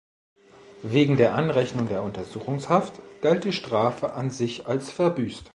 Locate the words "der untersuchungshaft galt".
1.87-3.43